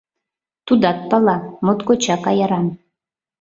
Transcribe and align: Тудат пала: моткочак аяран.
Тудат 0.67 0.99
пала: 1.09 1.37
моткочак 1.65 2.23
аяран. 2.31 2.67